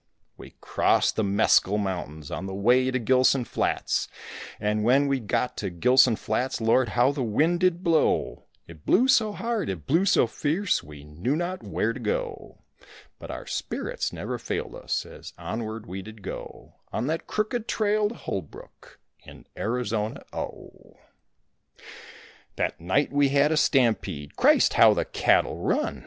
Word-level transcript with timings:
We 0.35 0.55
crossed 0.61 1.15
the 1.15 1.23
Mescal 1.23 1.77
Mountains 1.77 2.31
on 2.31 2.47
the 2.47 2.55
way 2.55 2.89
to 2.89 2.97
Gilson 2.97 3.45
Flats, 3.45 4.07
And 4.59 4.83
when 4.83 5.05
we 5.05 5.19
got 5.19 5.55
to 5.57 5.69
Gilson 5.69 6.15
Flats, 6.15 6.59
Lord, 6.59 6.89
how 6.97 7.11
the 7.11 7.21
wind 7.21 7.59
did 7.59 7.83
blow; 7.83 8.45
It 8.67 8.83
blew 8.83 9.07
so 9.07 9.31
hard, 9.31 9.69
it 9.69 9.85
blew 9.85 10.05
so 10.05 10.25
fierce, 10.25 10.81
we 10.81 11.03
knew 11.03 11.35
not 11.35 11.61
where 11.61 11.93
to 11.93 11.99
go, 11.99 12.63
But 13.19 13.29
our 13.29 13.45
spirits 13.45 14.11
never 14.11 14.39
failed 14.39 14.73
us 14.73 15.05
as 15.05 15.33
onward 15.37 15.85
we 15.85 16.01
did 16.01 16.23
go, 16.23 16.77
On 16.91 17.05
that 17.05 17.27
crooked 17.27 17.67
trail 17.67 18.09
to 18.09 18.15
Holbrook, 18.15 18.97
in 19.23 19.45
Arizona 19.55 20.23
oh. 20.33 20.97
That 22.55 22.81
night 22.81 23.11
we 23.13 23.29
had 23.29 23.51
a 23.51 23.55
stampede; 23.55 24.35
Christ, 24.35 24.73
how 24.73 24.95
the 24.95 25.05
cattle 25.05 25.59
run! 25.59 25.99